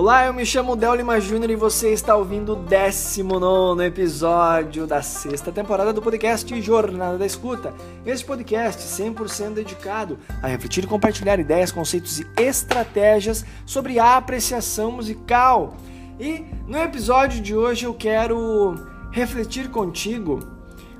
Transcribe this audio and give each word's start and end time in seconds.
Olá, 0.00 0.24
eu 0.24 0.32
me 0.32 0.46
chamo 0.46 0.76
Del 0.76 0.94
Lima 0.94 1.20
Júnior 1.20 1.50
e 1.50 1.56
você 1.56 1.92
está 1.92 2.16
ouvindo 2.16 2.54
o 2.54 2.56
19 2.56 3.84
episódio 3.84 4.86
da 4.86 5.02
sexta 5.02 5.52
temporada 5.52 5.92
do 5.92 6.00
podcast 6.00 6.58
Jornada 6.62 7.18
da 7.18 7.26
Escuta. 7.26 7.74
Este 8.06 8.24
podcast 8.24 8.82
100% 8.82 9.52
dedicado 9.52 10.18
a 10.42 10.46
refletir 10.46 10.84
e 10.84 10.86
compartilhar 10.86 11.38
ideias, 11.38 11.70
conceitos 11.70 12.18
e 12.18 12.26
estratégias 12.38 13.44
sobre 13.66 13.98
a 13.98 14.16
apreciação 14.16 14.90
musical. 14.90 15.76
E 16.18 16.46
no 16.66 16.78
episódio 16.78 17.42
de 17.42 17.54
hoje 17.54 17.84
eu 17.84 17.92
quero 17.92 18.76
refletir 19.12 19.68
contigo 19.68 20.40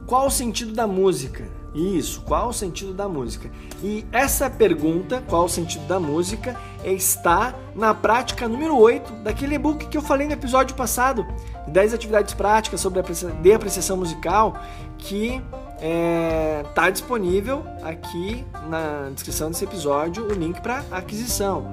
qual 0.07 0.27
o 0.27 0.31
sentido 0.31 0.75
da 0.75 0.87
música. 0.87 1.60
Isso, 1.75 2.23
qual 2.23 2.49
o 2.49 2.53
sentido 2.53 2.93
da 2.93 3.09
música? 3.09 3.51
E 3.83 4.05
essa 4.11 4.51
pergunta, 4.51 5.23
qual 5.29 5.45
o 5.45 5.49
sentido 5.49 5.87
da 5.87 6.01
música, 6.01 6.57
está 6.85 7.55
na 7.75 7.95
prática 7.95 8.49
número 8.49 8.77
8 8.77 9.13
daquele 9.23 9.55
e-book 9.55 9.87
que 9.87 9.97
eu 9.97 10.03
falei 10.03 10.27
no 10.27 10.33
episódio 10.33 10.75
passado, 10.75 11.27
10 11.69 11.95
atividades 11.95 12.35
práticas 12.35 12.81
sobre 12.81 13.01
de 13.03 13.53
apreciação 13.53 13.97
musical, 13.97 14.61
que 14.99 15.41
está 15.77 15.87
é, 15.87 16.65
tá 16.75 16.91
disponível 16.91 17.65
aqui 17.83 18.45
na 18.69 19.11
descrição 19.15 19.51
desse 19.51 19.65
episódio 19.65 20.27
o 20.27 20.33
link 20.33 20.61
para 20.61 20.85
aquisição, 20.91 21.65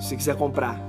se 0.00 0.16
quiser 0.16 0.36
comprar. 0.36 0.80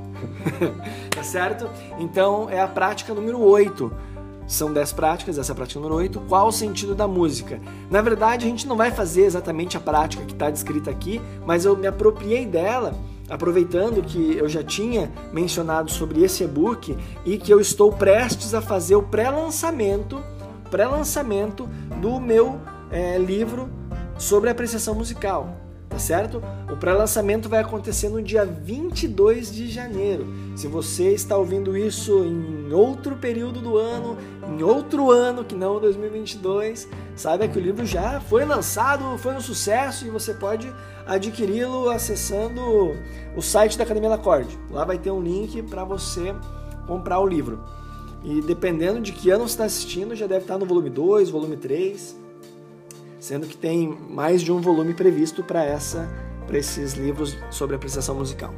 tá 1.14 1.24
certo? 1.24 1.70
Então 2.00 2.50
é 2.50 2.60
a 2.60 2.68
prática 2.68 3.14
número 3.14 3.40
8 3.42 4.13
são 4.48 4.72
10 4.74 4.94
práticas, 4.94 5.38
essa 5.38 5.52
é 5.52 5.54
a 5.54 5.56
prática 5.56 5.80
número 5.80 5.96
8. 5.96 6.22
Qual 6.22 6.48
o 6.48 6.52
sentido 6.52 6.94
da 6.94 7.08
música? 7.08 7.60
Na 7.90 8.02
verdade, 8.02 8.46
a 8.46 8.50
gente 8.50 8.68
não 8.68 8.76
vai 8.76 8.92
fazer 8.92 9.24
exatamente 9.24 9.78
a 9.78 9.80
prática 9.80 10.26
que 10.26 10.34
está 10.34 10.50
descrita 10.50 10.92
aqui, 10.92 11.22
mas 11.46 11.66
eu 11.66 11.76
me 11.76 11.88
apropriei 11.88 12.46
dela, 12.46 12.94
aproveitando 13.30 14.02
que 14.02 14.38
eu 14.38 14.50
já 14.50 14.64
tinha 14.64 15.12
mencionado 15.32 15.90
sobre 15.90 16.24
esse 16.24 16.44
e-book 16.44 16.98
e 17.26 17.38
que 17.38 17.54
eu 17.54 17.60
estou 17.60 17.92
prestes 17.92 18.54
a 18.54 18.62
fazer 18.62 18.96
o 18.96 19.04
pré-lançamento, 19.04 20.22
pré-lançamento 20.70 21.68
do 22.02 22.20
meu 22.20 22.60
é, 22.92 23.18
livro 23.18 23.70
sobre 24.18 24.50
apreciação 24.50 24.94
musical 24.94 25.63
tá 25.94 26.00
certo? 26.00 26.42
O 26.72 26.76
pré-lançamento 26.76 27.48
vai 27.48 27.60
acontecer 27.60 28.10
no 28.10 28.20
dia 28.20 28.44
22 28.44 29.54
de 29.54 29.70
janeiro. 29.70 30.26
Se 30.56 30.68
você 30.68 31.14
está 31.14 31.38
ouvindo 31.38 31.78
isso 31.78 32.26
em 32.26 32.74
outro 32.74 33.16
período 33.16 33.62
do 33.62 33.78
ano, 33.78 34.18
em 34.50 34.64
outro 34.64 35.12
ano 35.12 35.46
que 35.46 35.54
não 35.54 35.80
2022, 35.80 36.90
saiba 37.16 37.48
que 37.48 37.60
o 37.60 37.62
livro 37.62 37.86
já 37.86 38.20
foi 38.20 38.44
lançado, 38.44 39.20
foi 39.20 39.36
um 39.36 39.40
sucesso 39.40 40.08
e 40.08 40.10
você 40.10 40.34
pode 40.34 40.74
adquiri-lo 41.06 41.88
acessando 41.92 42.60
o 43.36 43.42
site 43.42 43.78
da 43.78 43.84
Academia 43.84 44.12
Acorde. 44.16 44.58
Lá 44.72 44.84
vai 44.86 44.98
ter 44.98 45.12
um 45.12 45.22
link 45.22 45.62
para 45.62 45.84
você 45.84 46.34
comprar 46.88 47.20
o 47.20 47.28
livro. 47.28 47.64
E 48.24 48.42
dependendo 48.42 49.00
de 49.00 49.12
que 49.12 49.30
ano 49.30 49.48
você 49.48 49.54
está 49.54 49.66
assistindo, 49.66 50.16
já 50.16 50.26
deve 50.26 50.42
estar 50.42 50.58
no 50.58 50.66
volume 50.66 50.90
2, 50.90 51.30
volume 51.30 51.56
3 51.56 52.23
sendo 53.24 53.48
que 53.48 53.56
tem 53.56 53.98
mais 54.10 54.42
de 54.42 54.52
um 54.52 54.60
volume 54.60 54.94
previsto 54.94 55.42
para 55.42 55.64
essa 55.64 56.10
para 56.46 56.58
esses 56.58 56.92
livros 56.92 57.38
sobre 57.50 57.74
apreciação 57.74 58.16
musical. 58.16 58.54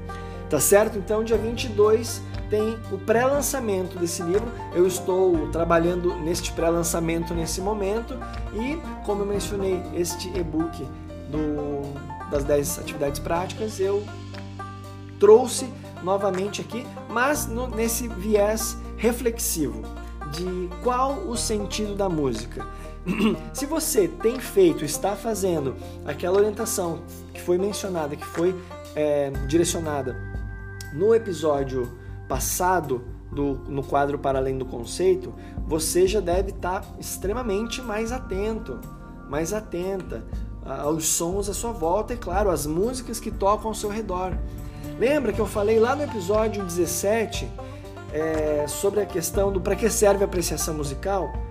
Tá 0.49 0.59
certo? 0.59 0.97
Então, 0.97 1.23
dia 1.23 1.37
22 1.37 2.19
tem 2.49 2.75
o 2.91 2.97
pré-lançamento 2.97 3.99
desse 3.99 4.23
livro. 4.23 4.47
Eu 4.73 4.87
estou 4.87 5.49
trabalhando 5.49 6.15
neste 6.15 6.51
pré-lançamento 6.51 7.35
nesse 7.35 7.61
momento 7.61 8.17
e, 8.55 8.81
como 9.05 9.21
eu 9.21 9.27
mencionei, 9.27 9.79
este 9.93 10.29
e-book 10.35 10.83
do, 11.29 11.93
das 12.31 12.43
10 12.43 12.79
atividades 12.79 13.19
práticas, 13.19 13.79
eu 13.79 14.03
trouxe 15.19 15.71
novamente 16.03 16.61
aqui, 16.61 16.87
mas 17.07 17.45
no, 17.45 17.67
nesse 17.67 18.07
viés 18.07 18.75
reflexivo 18.97 19.83
de 20.31 20.69
qual 20.83 21.19
o 21.27 21.37
sentido 21.37 21.93
da 21.93 22.09
música. 22.09 22.65
Se 23.53 23.65
você 23.65 24.07
tem 24.07 24.39
feito, 24.39 24.83
está 24.83 25.15
fazendo 25.15 25.75
aquela 26.05 26.37
orientação 26.37 27.03
que 27.33 27.41
foi 27.41 27.57
mencionada, 27.57 28.15
que 28.15 28.25
foi 28.25 28.55
é, 28.95 29.29
direcionada 29.47 30.15
no 30.93 31.13
episódio 31.13 31.91
passado 32.27 33.03
do, 33.31 33.55
no 33.67 33.83
quadro 33.83 34.17
Para 34.17 34.39
Além 34.39 34.57
do 34.57 34.65
Conceito, 34.65 35.33
você 35.67 36.07
já 36.07 36.19
deve 36.19 36.51
estar 36.51 36.83
extremamente 36.99 37.81
mais 37.81 38.11
atento, 38.11 38.79
mais 39.29 39.53
atenta 39.53 40.23
aos 40.63 41.05
sons 41.05 41.47
à 41.47 41.53
sua 41.53 41.71
volta 41.71 42.13
e, 42.13 42.17
claro, 42.17 42.49
às 42.49 42.65
músicas 42.65 43.19
que 43.19 43.29
tocam 43.29 43.67
ao 43.67 43.75
seu 43.75 43.89
redor. 43.89 44.35
Lembra 44.97 45.31
que 45.31 45.39
eu 45.39 45.45
falei 45.45 45.79
lá 45.79 45.95
no 45.95 46.03
episódio 46.03 46.63
17 46.63 47.47
é, 48.11 48.65
sobre 48.67 49.01
a 49.01 49.05
questão 49.05 49.51
do 49.51 49.61
para 49.61 49.75
que 49.75 49.89
serve 49.89 50.23
a 50.23 50.27
apreciação 50.27 50.73
musical? 50.73 51.44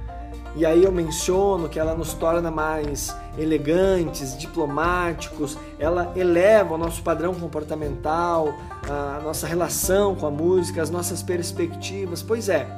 E 0.56 0.64
aí 0.64 0.84
eu 0.84 0.92
menciono 0.92 1.68
que 1.68 1.80
ela 1.80 1.94
nos 1.94 2.14
torna 2.14 2.50
mais 2.50 3.14
elegantes, 3.36 4.38
diplomáticos, 4.38 5.58
ela 5.78 6.12
eleva 6.14 6.74
o 6.74 6.78
nosso 6.78 7.02
padrão 7.02 7.34
comportamental, 7.34 8.54
a 8.88 9.20
nossa 9.20 9.48
relação 9.48 10.14
com 10.14 10.26
a 10.26 10.30
música, 10.30 10.80
as 10.80 10.90
nossas 10.90 11.22
perspectivas. 11.24 12.22
Pois 12.22 12.48
é, 12.48 12.68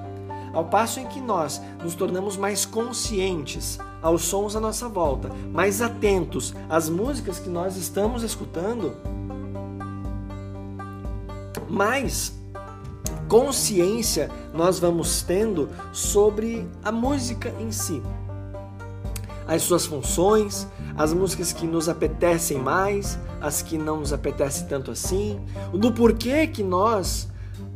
ao 0.54 0.64
passo 0.64 1.00
em 1.00 1.06
que 1.06 1.20
nós 1.20 1.60
nos 1.82 1.94
tornamos 1.94 2.38
mais 2.38 2.64
conscientes 2.64 3.78
aos 4.00 4.22
sons 4.22 4.56
à 4.56 4.60
nossa 4.60 4.88
volta, 4.88 5.30
mais 5.52 5.82
atentos 5.82 6.54
às 6.70 6.88
músicas 6.88 7.38
que 7.38 7.50
nós 7.50 7.76
estamos 7.76 8.22
escutando, 8.22 8.96
mais 11.68 12.32
consciência 13.28 14.30
nós 14.52 14.78
vamos 14.78 15.22
tendo 15.22 15.68
sobre 15.92 16.66
a 16.82 16.90
música 16.90 17.52
em 17.60 17.70
si. 17.70 18.02
As 19.46 19.62
suas 19.62 19.86
funções, 19.86 20.66
as 20.96 21.12
músicas 21.12 21.52
que 21.52 21.66
nos 21.66 21.88
apetecem 21.88 22.58
mais, 22.58 23.18
as 23.40 23.62
que 23.62 23.78
não 23.78 24.00
nos 24.00 24.12
apetecem 24.12 24.66
tanto 24.66 24.90
assim, 24.90 25.40
do 25.72 25.92
porquê 25.92 26.46
que 26.46 26.62
nós 26.62 27.28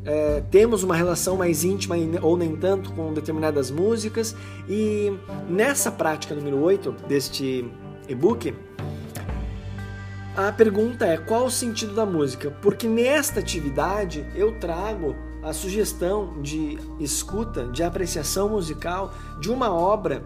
é, 0.05 0.43
temos 0.51 0.83
uma 0.83 0.97
relação 0.97 1.37
mais 1.37 1.63
íntima 1.63 1.95
ou 2.23 2.37
nem 2.37 2.57
tanto 2.57 2.93
com 2.93 3.13
determinadas 3.13 3.71
músicas. 3.71 4.35
E 4.69 5.13
nessa 5.49 5.91
prática 5.91 6.35
número 6.35 6.61
8 6.61 6.93
deste 7.07 7.71
e-book, 8.09 8.55
a 10.37 10.51
pergunta 10.53 11.07
é 11.07 11.17
qual 11.19 11.47
o 11.47 11.51
sentido 11.51 11.95
da 11.95 12.07
música? 12.07 12.51
Porque 12.63 12.89
nesta 12.89 13.41
atividade 13.41 14.25
eu 14.35 14.59
trago 14.59 15.15
a 15.43 15.53
sugestão 15.53 16.41
de 16.43 16.79
escuta, 16.99 17.67
de 17.67 17.83
apreciação 17.83 18.49
musical 18.49 19.13
de 19.41 19.51
uma 19.51 19.71
obra 19.73 20.25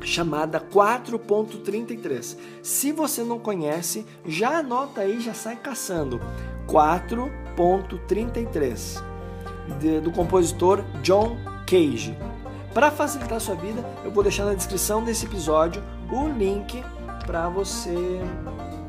chamada 0.00 0.60
4.33. 0.60 2.36
Se 2.62 2.92
você 2.92 3.22
não 3.22 3.38
conhece, 3.38 4.06
já 4.26 4.58
anota 4.58 5.02
aí, 5.02 5.20
já 5.20 5.34
sai 5.34 5.56
caçando. 5.56 6.20
4.33 6.66 9.02
do 10.02 10.10
compositor 10.10 10.82
John 11.02 11.36
Cage. 11.66 12.16
Para 12.74 12.90
facilitar 12.90 13.36
a 13.36 13.40
sua 13.40 13.54
vida, 13.54 13.84
eu 14.04 14.10
vou 14.10 14.22
deixar 14.22 14.46
na 14.46 14.54
descrição 14.54 15.04
desse 15.04 15.26
episódio 15.26 15.82
o 16.10 16.26
link 16.28 16.82
para 17.26 17.48
você 17.48 18.20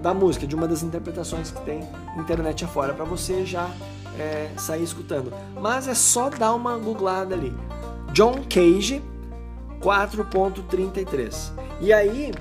da 0.01 0.13
música, 0.13 0.47
de 0.47 0.55
uma 0.55 0.67
das 0.67 0.83
interpretações 0.83 1.51
que 1.51 1.61
tem 1.61 1.79
internet 2.17 2.65
afora, 2.65 2.93
para 2.93 3.05
você 3.05 3.45
já 3.45 3.69
é, 4.19 4.51
sair 4.57 4.83
escutando. 4.83 5.33
Mas 5.59 5.87
é 5.87 5.93
só 5.93 6.29
dar 6.29 6.53
uma 6.53 6.77
googlada 6.77 7.35
ali. 7.35 7.55
John 8.11 8.43
Cage 8.49 9.01
4.33. 9.81 11.51
E 11.81 11.91
aí 11.91 12.31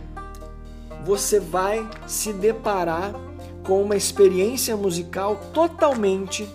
você 1.05 1.41
vai 1.41 1.89
se 2.07 2.33
deparar 2.33 3.13
com 3.65 3.83
uma 3.83 3.97
experiência 3.97 4.77
musical 4.77 5.37
totalmente 5.53 6.49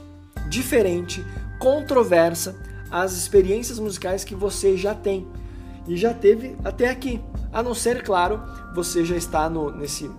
diferente, 0.50 1.25
controversa 1.60 2.56
às 2.90 3.13
experiências 3.13 3.80
musicais 3.80 4.24
que 4.24 4.36
você 4.36 4.78
já 4.78 4.94
tem 4.94 5.28
e 5.88 5.96
já 5.98 6.13
teve 6.13 6.56
até 6.63 6.90
aqui. 6.90 7.22
A 7.52 7.63
não 7.63 7.74
ser, 7.74 8.04
claro, 8.04 8.42
você 8.74 9.04
já 9.04 9.16
está 9.16 9.50
no, 9.50 9.72
nesse 9.72 10.10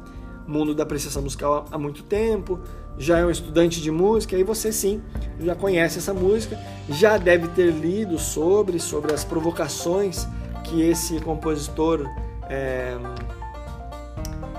mundo 0.47 0.75
da 0.75 0.83
apreciação 0.83 1.23
musical 1.23 1.67
há 1.71 1.79
muito 1.79 2.03
tempo, 2.03 2.61
já 2.99 3.19
é 3.19 3.25
um 3.25 3.31
estudante 3.31 3.81
de 3.81 3.91
música, 3.91 4.37
aí 4.37 4.43
você 4.43 4.73
sim 4.73 5.01
já 5.41 5.55
conhece 5.55 5.99
essa 5.99 6.13
música, 6.13 6.59
já 6.89 7.17
deve 7.17 7.49
ter 7.49 7.71
lido 7.71 8.19
sobre, 8.19 8.81
sobre 8.81 9.13
as 9.13 9.25
provocações 9.25 10.27
que 10.65 10.83
esse 10.83 11.21
compositor 11.21 12.07
é, 12.51 12.97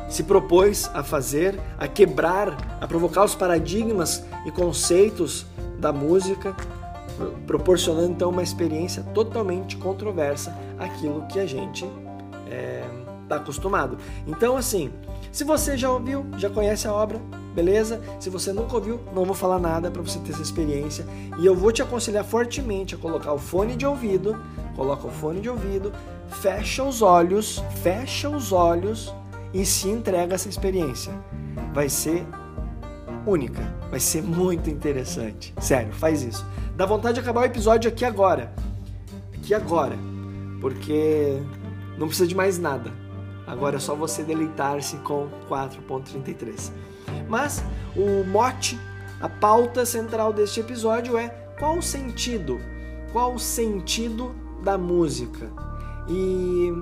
se 0.07 0.23
propôs 0.23 0.89
a 0.93 1.03
fazer, 1.03 1.59
a 1.77 1.87
quebrar, 1.87 2.57
a 2.81 2.87
provocar 2.87 3.23
os 3.23 3.35
paradigmas 3.35 4.23
e 4.45 4.51
conceitos 4.51 5.45
da 5.77 5.93
música, 5.93 6.55
proporcionando 7.45 8.11
então 8.11 8.29
uma 8.29 8.41
experiência 8.43 9.03
totalmente 9.13 9.77
controversa 9.77 10.55
aquilo 10.77 11.25
que 11.27 11.39
a 11.39 11.45
gente 11.45 11.85
está 13.25 13.35
é, 13.35 13.39
acostumado. 13.39 13.97
Então, 14.25 14.57
assim, 14.57 14.91
se 15.31 15.43
você 15.43 15.77
já 15.77 15.91
ouviu, 15.91 16.25
já 16.37 16.49
conhece 16.49 16.87
a 16.87 16.93
obra, 16.93 17.19
beleza? 17.59 17.99
Se 18.21 18.29
você 18.29 18.53
nunca 18.53 18.75
ouviu, 18.75 19.01
não 19.13 19.25
vou 19.25 19.35
falar 19.35 19.59
nada 19.59 19.91
para 19.91 20.01
você 20.01 20.17
ter 20.19 20.31
essa 20.31 20.41
experiência. 20.41 21.05
E 21.37 21.45
eu 21.45 21.53
vou 21.53 21.73
te 21.73 21.81
aconselhar 21.81 22.23
fortemente 22.23 22.95
a 22.95 22.97
colocar 22.97 23.33
o 23.33 23.37
fone 23.37 23.75
de 23.75 23.85
ouvido, 23.85 24.37
coloca 24.77 25.05
o 25.05 25.11
fone 25.11 25.41
de 25.41 25.49
ouvido, 25.49 25.91
fecha 26.41 26.83
os 26.83 27.01
olhos, 27.01 27.61
fecha 27.83 28.29
os 28.29 28.53
olhos 28.53 29.13
e 29.53 29.65
se 29.65 29.89
entrega 29.89 30.35
essa 30.35 30.47
experiência. 30.47 31.13
Vai 31.73 31.89
ser 31.89 32.25
única, 33.25 33.75
vai 33.89 33.99
ser 33.99 34.23
muito 34.23 34.69
interessante. 34.69 35.53
Sério, 35.59 35.91
faz 35.91 36.23
isso. 36.23 36.45
Dá 36.77 36.85
vontade 36.85 37.15
de 37.15 37.19
acabar 37.19 37.41
o 37.41 37.45
episódio 37.45 37.89
aqui 37.89 38.05
agora. 38.05 38.53
Aqui 39.35 39.53
agora. 39.53 39.97
Porque 40.61 41.41
não 41.97 42.07
precisa 42.07 42.27
de 42.27 42.35
mais 42.35 42.57
nada. 42.57 42.93
Agora 43.45 43.75
é 43.75 43.79
só 43.79 43.95
você 43.95 44.23
deleitar-se 44.23 44.95
com 44.97 45.27
4.33. 45.49 46.71
Mas 47.29 47.63
o 47.95 48.23
mote, 48.25 48.77
a 49.21 49.29
pauta 49.29 49.85
central 49.85 50.33
deste 50.33 50.59
episódio 50.59 51.17
é 51.17 51.29
qual 51.59 51.77
o 51.77 51.81
sentido? 51.81 52.59
Qual 53.13 53.35
o 53.35 53.39
sentido 53.39 54.35
da 54.63 54.77
música? 54.77 55.49
E 56.07 56.73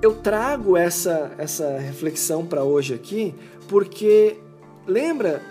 eu 0.00 0.14
trago 0.14 0.76
essa, 0.76 1.32
essa 1.36 1.78
reflexão 1.78 2.46
para 2.46 2.62
hoje 2.62 2.94
aqui 2.94 3.34
porque 3.68 4.38
lembra 4.86 5.42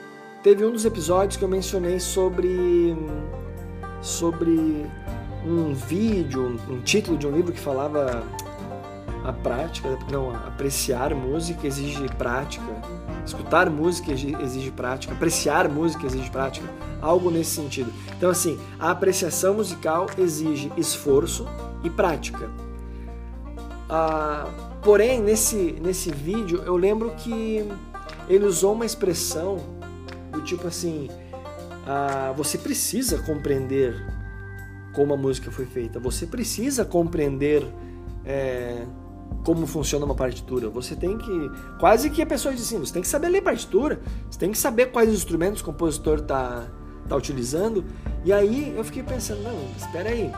teve 0.41 0.65
um 0.65 0.71
dos 0.71 0.85
episódios 0.85 1.35
que 1.35 1.43
eu 1.43 1.49
mencionei 1.49 1.99
sobre 1.99 2.95
sobre 4.01 4.85
um 5.45 5.73
vídeo, 5.73 6.57
um 6.69 6.79
título 6.81 7.17
de 7.17 7.27
um 7.27 7.31
livro 7.31 7.51
que 7.51 7.59
falava 7.59 8.23
a 9.23 9.33
prática, 9.33 9.97
não, 10.11 10.33
apreciar 10.33 11.13
música 11.13 11.67
exige 11.67 12.07
prática, 12.17 12.65
escutar 13.25 13.69
música 13.69 14.11
exige 14.11 14.71
prática, 14.71 15.13
apreciar 15.13 15.67
música 15.69 16.05
exige 16.05 16.29
prática, 16.29 16.67
algo 17.01 17.29
nesse 17.29 17.51
sentido. 17.51 17.91
Então, 18.17 18.29
assim, 18.29 18.59
a 18.79 18.91
apreciação 18.91 19.55
musical 19.55 20.07
exige 20.17 20.71
esforço 20.77 21.45
e 21.83 21.89
prática. 21.89 22.49
Ah, 23.89 24.47
porém, 24.83 25.21
nesse, 25.21 25.77
nesse 25.81 26.11
vídeo, 26.11 26.63
eu 26.65 26.75
lembro 26.77 27.11
que 27.17 27.67
ele 28.27 28.45
usou 28.45 28.73
uma 28.73 28.85
expressão 28.85 29.57
do 30.31 30.41
tipo 30.41 30.67
assim: 30.67 31.09
ah, 31.85 32.33
você 32.37 32.57
precisa 32.57 33.17
compreender 33.19 33.95
como 34.93 35.13
a 35.13 35.17
música 35.17 35.51
foi 35.51 35.65
feita, 35.65 35.99
você 35.99 36.25
precisa 36.25 36.85
compreender. 36.85 37.65
É, 38.25 38.85
como 39.43 39.65
funciona 39.65 40.05
uma 40.05 40.15
partitura. 40.15 40.69
Você 40.69 40.95
tem 40.95 41.17
que. 41.17 41.51
Quase 41.79 42.09
que 42.09 42.21
a 42.21 42.25
pessoa 42.25 42.53
diz 42.53 42.63
assim: 42.63 42.79
você 42.79 42.93
tem 42.93 43.01
que 43.01 43.07
saber 43.07 43.29
ler 43.29 43.41
partitura, 43.41 43.99
você 44.29 44.39
tem 44.39 44.51
que 44.51 44.57
saber 44.57 44.87
quais 44.87 45.09
instrumentos 45.09 45.61
o 45.61 45.65
compositor 45.65 46.19
está 46.19 46.67
tá 47.07 47.15
utilizando. 47.15 47.85
E 48.23 48.31
aí 48.31 48.73
eu 48.75 48.83
fiquei 48.83 49.03
pensando: 49.03 49.41
não, 49.43 49.57
espera 49.77 50.09
aí. 50.09 50.31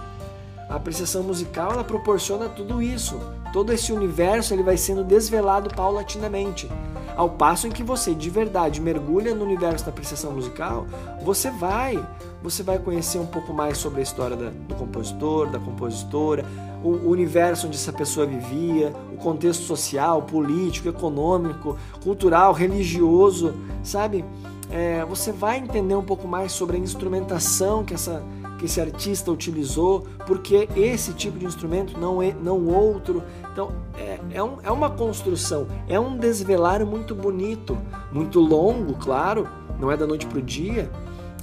A 0.69 0.75
apreciação 0.75 1.23
musical 1.23 1.73
ela 1.73 1.83
proporciona 1.83 2.47
tudo 2.47 2.81
isso. 2.81 3.19
Todo 3.51 3.73
esse 3.73 3.91
universo 3.91 4.53
ele 4.53 4.63
vai 4.63 4.77
sendo 4.77 5.03
desvelado 5.03 5.69
paulatinamente. 5.75 6.69
Ao 7.17 7.29
passo 7.29 7.67
em 7.67 7.71
que 7.71 7.83
você 7.83 8.15
de 8.15 8.29
verdade 8.29 8.79
mergulha 8.79 9.35
no 9.35 9.43
universo 9.43 9.83
da 9.83 9.91
apreciação 9.91 10.31
musical, 10.31 10.87
você 11.21 11.51
vai, 11.51 12.01
você 12.41 12.63
vai 12.63 12.79
conhecer 12.79 13.19
um 13.19 13.25
pouco 13.25 13.53
mais 13.53 13.77
sobre 13.77 13.99
a 13.99 14.03
história 14.03 14.37
da, 14.37 14.49
do 14.49 14.75
compositor, 14.75 15.49
da 15.49 15.59
compositora, 15.59 16.45
o 16.83 17.09
universo 17.09 17.67
onde 17.67 17.75
essa 17.75 17.93
pessoa 17.93 18.25
vivia, 18.25 18.93
o 19.13 19.17
contexto 19.17 19.63
social, 19.63 20.23
político, 20.23 20.89
econômico, 20.89 21.77
cultural, 22.03 22.53
religioso, 22.53 23.53
sabe? 23.83 24.25
É, 24.71 25.03
você 25.05 25.31
vai 25.31 25.57
entender 25.57 25.95
um 25.95 26.03
pouco 26.03 26.27
mais 26.27 26.51
sobre 26.53 26.77
a 26.77 26.79
instrumentação 26.79 27.83
que, 27.83 27.93
essa, 27.93 28.23
que 28.57 28.65
esse 28.65 28.79
artista 28.79 29.29
utilizou, 29.29 30.07
porque 30.25 30.69
esse 30.75 31.13
tipo 31.13 31.37
de 31.37 31.45
instrumento 31.45 31.99
não 31.99 32.21
é 32.21 32.33
não 32.33 32.65
outro. 32.67 33.21
Então 33.51 33.73
é, 33.97 34.19
é, 34.31 34.41
um, 34.41 34.57
é 34.63 34.71
uma 34.71 34.89
construção, 34.89 35.67
é 35.89 35.99
um 35.99 36.17
desvelar 36.17 36.85
muito 36.85 37.13
bonito, 37.13 37.77
muito 38.13 38.39
longo, 38.39 38.93
claro, 38.93 39.45
não 39.77 39.91
é 39.91 39.97
da 39.97 40.07
noite 40.07 40.25
para 40.25 40.39
o 40.39 40.41
dia, 40.41 40.89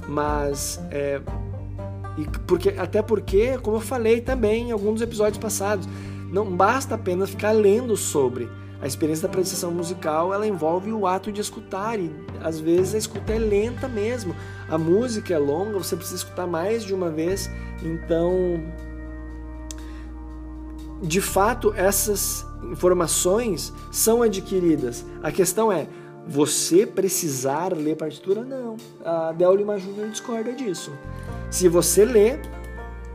mas 0.07 0.81
é, 0.89 1.21
e 2.19 2.39
porque, 2.41 2.69
até 2.69 3.01
porque, 3.01 3.57
como 3.59 3.77
eu 3.77 3.81
falei 3.81 4.21
também 4.21 4.69
em 4.69 4.71
alguns 4.71 5.01
episódios 5.01 5.37
passados, 5.37 5.87
não 6.31 6.45
basta 6.45 6.95
apenas 6.95 7.29
ficar 7.29 7.51
lendo 7.51 7.95
sobre. 7.95 8.49
A 8.81 8.87
experiência 8.87 9.27
da 9.27 9.31
apreciação 9.31 9.71
musical 9.71 10.33
ela 10.33 10.47
envolve 10.47 10.91
o 10.91 11.05
ato 11.05 11.31
de 11.31 11.41
escutar 11.41 11.99
e 11.99 12.09
às 12.41 12.59
vezes 12.59 12.95
a 12.95 12.97
escuta 12.97 13.33
é 13.33 13.39
lenta 13.39 13.87
mesmo. 13.87 14.33
A 14.69 14.77
música 14.77 15.33
é 15.33 15.37
longa, 15.37 15.77
você 15.77 15.95
precisa 15.95 16.17
escutar 16.17 16.47
mais 16.47 16.83
de 16.83 16.93
uma 16.93 17.09
vez. 17.09 17.49
Então, 17.83 18.63
de 21.01 21.19
fato, 21.19 21.73
essas 21.75 22.45
informações 22.71 23.73
são 23.91 24.21
adquiridas. 24.21 25.05
A 25.21 25.31
questão 25.31 25.71
é, 25.71 25.87
você 26.25 26.85
precisar 26.85 27.73
ler 27.73 27.97
partitura? 27.97 28.43
Não. 28.43 28.77
A 29.03 29.33
Del 29.33 29.55
Lima 29.55 29.77
Júnior 29.77 30.09
discorda 30.09 30.53
disso. 30.53 30.91
Se 31.49 31.67
você 31.67 32.05
lê, 32.05 32.39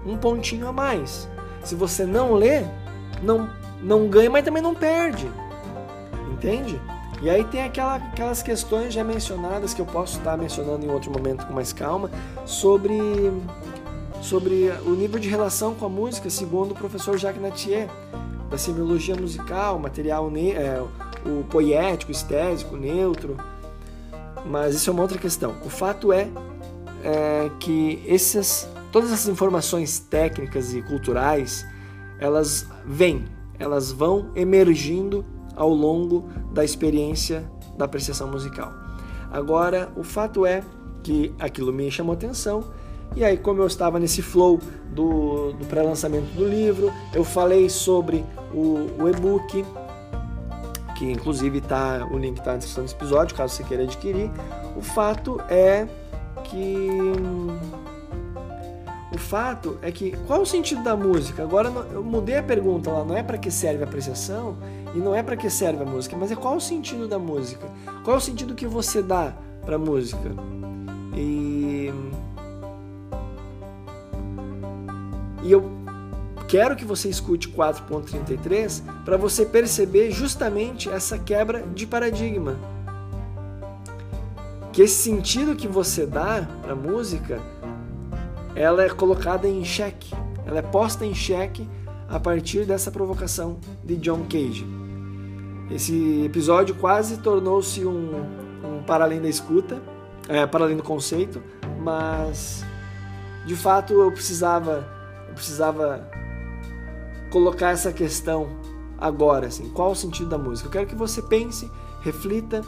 um 0.05 0.17
pontinho 0.17 0.69
a 0.69 0.73
mais. 0.73 1.29
Se 1.65 1.75
você 1.75 2.05
não 2.05 2.35
lê, 2.35 2.63
não, 3.23 3.49
não 3.83 4.09
ganha, 4.09 4.31
mas 4.31 4.45
também 4.45 4.63
não 4.63 4.75
perde. 4.75 5.31
Entende? 6.33 6.81
E 7.23 7.31
aí 7.31 7.45
tem 7.45 7.63
aquela, 7.63 7.97
aquelas 7.97 8.43
questões 8.43 8.93
já 8.93 9.03
mencionadas 9.03 9.73
que 9.73 9.81
eu 9.81 9.87
posso 9.87 10.19
estar 10.19 10.37
mencionando 10.37 10.85
em 10.85 10.91
outro 10.91 11.11
momento 11.11 11.47
com 11.47 11.55
mais 11.55 11.73
calma 11.73 12.11
sobre, 12.45 12.99
sobre 14.21 14.71
o 14.85 14.91
nível 14.91 15.19
de 15.19 15.29
relação 15.29 15.75
com 15.75 15.87
a 15.87 15.89
música, 15.89 16.29
segundo 16.29 16.73
o 16.73 16.75
professor 16.75 17.17
Jacques 17.17 17.41
Natier, 17.41 17.89
da 18.51 18.59
semiologia 18.59 19.17
musical, 19.17 19.79
material 19.79 20.31
é, 20.37 20.83
o 21.25 21.45
poético, 21.45 22.13
estésico, 22.13 22.77
neutro. 22.77 23.37
Mas 24.45 24.75
isso 24.75 24.91
é 24.91 24.93
uma 24.93 25.03
outra 25.03 25.19
questão. 25.19 25.55
O 25.65 25.71
fato 25.71 26.13
é 26.13 26.29
é, 27.05 27.51
que 27.61 28.03
essas, 28.09 28.69
todas 28.91 29.13
essas 29.13 29.29
informações 29.29 30.01
técnicas 30.01 30.75
e 30.75 30.83
culturais, 30.83 31.67
elas 32.19 32.67
vêm, 32.85 33.27
elas 33.59 33.93
vão 33.93 34.31
emergindo 34.35 35.25
ao 35.55 35.69
longo 35.69 36.29
da 36.53 36.65
experiência 36.65 37.49
da 37.77 37.85
apreciação 37.85 38.29
musical. 38.29 38.73
Agora, 39.31 39.93
o 39.97 40.03
fato 40.03 40.47
é 40.47 40.63
que 41.03 41.33
aquilo 41.39 41.73
me 41.73 41.91
chamou 41.91 42.15
atenção 42.15 42.65
e 43.17 43.23
aí, 43.23 43.37
como 43.37 43.63
eu 43.63 43.67
estava 43.67 44.01
nesse 44.01 44.23
flow 44.23 44.59
do, 44.91 45.53
do 45.53 45.65
pré-lançamento 45.67 46.35
do 46.35 46.45
livro, 46.45 46.93
eu 47.13 47.23
falei 47.23 47.71
sobre 47.71 48.25
o, 48.53 48.89
o 49.01 49.09
e-book, 49.09 49.65
que 50.97 51.05
inclusive 51.13 51.61
tá, 51.61 52.09
o 52.11 52.19
link 52.19 52.39
está 52.39 52.53
na 52.53 52.57
descrição 52.57 52.83
desse 52.83 52.97
episódio, 52.97 53.37
caso 53.37 53.55
você 53.55 53.63
queira 53.63 53.85
adquirir. 53.85 54.31
O 54.77 54.83
fato 54.83 55.41
é 55.49 55.87
que 56.45 56.89
o 59.13 59.19
fato 59.19 59.79
é 59.83 59.91
que 59.91 60.17
qual 60.27 60.43
o 60.43 60.47
sentido 60.47 60.83
da 60.83 60.97
música? 60.97 61.43
Agora 61.43 61.69
eu 61.93 62.03
mudei 62.03 62.37
a 62.37 62.43
pergunta 62.43 62.91
lá, 62.91 63.05
não 63.05 63.17
é 63.17 63.23
para 63.23 63.39
que 63.39 63.51
serve 63.51 63.83
a 63.83 63.87
apreciação 63.87 64.57
e 64.95 64.99
não 64.99 65.15
é 65.15 65.23
para 65.23 65.37
que 65.37 65.49
serve 65.49 65.83
a 65.83 65.87
música, 65.87 66.17
mas 66.17 66.31
é 66.31 66.37
qual 66.37 66.57
o 66.57 66.61
sentido 66.61 67.09
da 67.09 67.19
música? 67.19 67.67
Qual 68.05 68.15
é 68.15 68.19
o 68.19 68.21
sentido 68.21 68.55
que 68.55 68.67
você 68.67 69.03
dá 69.03 69.35
para 69.65 69.79
música? 69.79 70.31
E 71.17 71.93
e 75.43 75.53
eu 75.53 75.71
quero 76.49 76.75
que 76.75 76.85
você 76.85 77.09
escute 77.09 77.49
4.33 77.51 78.83
para 79.05 79.17
você 79.17 79.45
perceber 79.45 80.11
justamente 80.11 80.89
essa 80.89 81.19
quebra 81.19 81.63
de 81.63 81.87
paradigma 81.87 82.57
que 84.75 84.83
esse 84.83 85.05
sentido 85.05 85.55
que 85.55 85.69
você 85.69 86.05
dá 86.05 86.49
para 86.61 86.75
música, 86.75 87.41
ela 88.57 88.83
é 88.83 88.89
colocada 88.89 89.49
em 89.49 89.65
xeque, 89.65 90.13
ela 90.45 90.59
é 90.59 90.63
posta 90.63 91.07
em 91.07 91.15
xeque 91.15 91.69
a 92.09 92.19
partir 92.19 92.67
dessa 92.67 92.91
provocação 92.91 93.59
de 93.85 93.95
John 93.97 94.25
Cage. 94.29 94.67
Esse 95.71 96.25
episódio 96.25 96.75
quase 96.75 97.19
tornou-se 97.19 97.87
um, 97.87 98.27
um 98.65 98.83
para 98.85 99.05
além 99.05 99.23
da 99.23 99.29
escuta, 99.29 99.81
é, 100.29 100.45
para 100.45 100.65
além 100.65 100.77
do 100.77 100.83
conceito, 100.83 101.41
mas 101.81 102.65
de 103.47 103.55
fato 103.55 103.93
eu 103.93 104.11
precisava, 104.11 104.85
eu 105.29 105.35
precisava 105.35 106.11
colocar 107.31 107.71
essa 107.71 107.93
questão 107.93 108.49
agora, 108.99 109.47
assim, 109.47 109.71
qual 109.71 109.93
o 109.93 109.95
sentido 109.95 110.31
da 110.31 110.39
música? 110.39 110.67
Eu 110.67 110.73
quero 110.73 110.87
que 110.89 110.97
você 110.97 111.23
pense, 111.23 111.71
reflita 112.03 112.61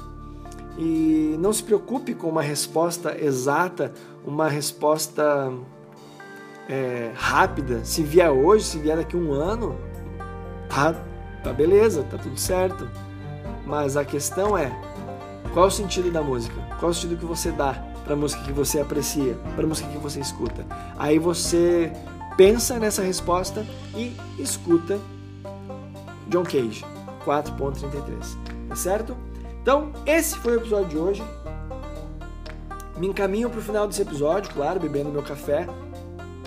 e 0.79 1.37
não 1.39 1.53
se 1.53 1.63
preocupe 1.63 2.15
com 2.15 2.29
uma 2.29 2.43
resposta 2.43 3.17
exata, 3.19 3.93
uma 4.25 4.49
resposta 4.49 5.53
é, 6.69 7.11
rápida. 7.15 7.85
Se 7.85 8.03
vier 8.03 8.31
hoje, 8.31 8.65
se 8.65 8.79
vier 8.79 8.97
daqui 8.97 9.17
um 9.17 9.33
ano, 9.33 9.77
tá, 10.69 10.95
tá 11.43 11.53
beleza, 11.53 12.03
tá 12.05 12.19
tudo 12.19 12.39
certo. 12.39 12.89
Mas 13.67 13.97
a 13.97 14.05
questão 14.05 14.57
é, 14.57 14.71
Qual 15.57 15.69
o 15.69 15.71
sentido 15.71 16.11
da 16.11 16.21
música? 16.23 16.55
Qual 16.79 16.91
o 16.91 16.95
sentido 16.95 17.17
que 17.17 17.25
você 17.25 17.51
dá 17.51 17.73
para 18.05 18.13
a 18.13 18.17
música 18.17 18.43
que 18.43 18.53
você 18.53 18.79
aprecia, 18.79 19.35
para 19.55 19.65
a 19.65 19.67
música 19.67 19.89
que 19.89 19.97
você 19.97 20.21
escuta? 20.21 20.67
Aí 20.99 21.19
você 21.19 21.91
pensa 22.37 22.79
nessa 22.79 23.01
resposta 23.01 23.67
e 23.95 24.15
escuta 24.39 25.01
John 26.29 26.43
Cage 26.43 26.85
4.33, 27.25 28.37
tá 28.69 28.77
certo? 28.77 29.17
Então, 29.67 29.91
esse 30.07 30.39
foi 30.39 30.53
o 30.53 30.61
episódio 30.61 30.89
de 30.91 30.97
hoje. 30.97 31.25
Me 32.97 33.09
encaminho 33.09 33.51
para 33.51 33.59
o 33.59 33.63
final 33.63 33.89
desse 33.89 34.01
episódio, 34.01 34.55
claro, 34.55 34.79
bebendo 34.79 35.11
meu 35.11 35.25
café 35.25 35.67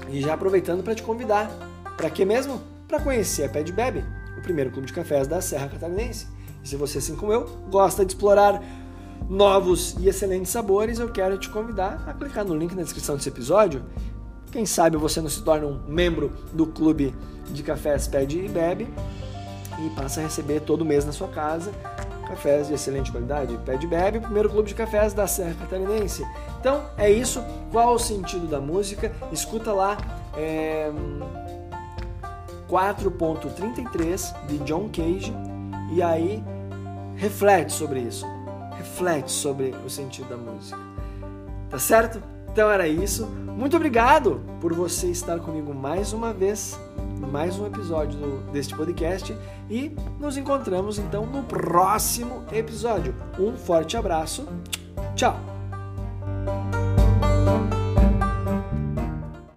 e 0.08 0.22
já 0.22 0.36
aproveitando 0.36 0.82
para 0.82 0.96
te 0.96 1.04
convidar. 1.04 1.52
Para 1.98 2.10
quê 2.10 2.24
mesmo? 2.24 2.62
Para 2.88 3.02
conhecer 3.02 3.44
a 3.44 3.50
Pé 3.50 3.62
de 3.62 3.74
Bebe, 3.74 4.06
o 4.38 4.42
primeiro 4.42 4.72
clube 4.72 4.88
de 4.88 4.94
cafés 4.94 5.28
da 5.28 5.42
Serra 5.42 5.68
Catarinense. 5.68 6.28
E 6.64 6.70
se 6.70 6.78
você, 6.78 7.00
assim 7.00 7.14
como 7.18 7.34
eu, 7.34 7.44
gosta 7.70 8.06
de 8.06 8.14
explorar 8.14 8.64
novos 9.30 9.98
e 10.00 10.08
excelentes 10.08 10.50
sabores, 10.50 10.98
eu 10.98 11.12
quero 11.12 11.38
te 11.38 11.50
convidar 11.50 12.02
a 12.08 12.14
clicar 12.14 12.46
no 12.46 12.56
link 12.56 12.74
na 12.74 12.84
descrição 12.84 13.18
desse 13.18 13.28
episódio. 13.28 13.84
Quem 14.50 14.66
sabe 14.66 14.96
você 14.96 15.20
não 15.20 15.30
se 15.30 15.44
torna 15.44 15.68
um 15.68 15.84
membro 15.90 16.32
do 16.54 16.68
clube 16.68 17.14
de 17.52 17.64
cafés 17.64 18.08
Pede 18.08 18.48
Bebe 18.48 18.88
e 19.78 19.90
passa 19.90 20.22
a 20.22 20.24
receber 20.24 20.62
todo 20.62 20.86
mês 20.86 21.04
na 21.04 21.12
sua 21.12 21.28
casa 21.28 21.70
cafés 22.30 22.68
de 22.68 22.76
excelente 22.76 23.12
qualidade. 23.12 23.58
Pede 23.66 23.86
Bebe, 23.86 24.20
o 24.20 24.22
primeiro 24.22 24.50
clube 24.50 24.70
de 24.70 24.76
cafés 24.76 25.14
da 25.14 25.28
Serra 25.28 25.56
Catarinense. 25.60 26.26
Então 26.60 26.84
é 26.98 27.10
isso. 27.12 27.44
Qual 27.72 27.96
o 27.96 28.00
sentido 28.00 28.48
da 28.48 28.62
música? 28.62 29.12
Escuta 29.32 29.74
lá. 29.74 29.98
É... 30.38 30.92
4.33 32.70 34.46
de 34.46 34.60
John 34.60 34.90
Cage 34.90 35.34
e 35.92 36.04
aí 36.04 36.44
reflete 37.16 37.74
sobre 37.74 38.02
isso 38.02 38.24
reflete 38.80 39.32
sobre 39.32 39.76
o 39.86 39.90
sentido 39.90 40.30
da 40.30 40.38
música. 40.38 40.80
Tá 41.70 41.78
certo? 41.78 42.24
Então 42.52 42.72
era 42.72 42.88
isso. 42.88 43.28
Muito 43.28 43.76
obrigado 43.76 44.42
por 44.62 44.74
você 44.74 45.08
estar 45.08 45.40
comigo 45.40 45.74
mais 45.74 46.14
uma 46.14 46.34
vez, 46.34 46.80
mais 47.28 47.60
um 47.60 47.66
episódio 47.66 48.20
deste 48.52 48.76
podcast 48.76 49.36
e 49.70 49.96
nos 50.20 50.38
encontramos 50.38 50.98
então 50.98 51.26
no 51.26 51.44
próximo 51.44 52.44
episódio. 52.52 53.14
Um 53.38 53.56
forte 53.58 53.98
abraço. 53.98 54.48
Tchau. 55.16 55.49